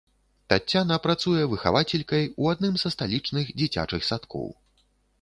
Таццяна 0.53 0.97
працуе 1.03 1.43
выхавацелькай 1.53 2.23
ў 2.41 2.57
адным 2.57 2.83
са 2.85 2.95
сталічных 2.97 3.55
дзіцячых 3.63 4.01
садкоў. 4.13 4.53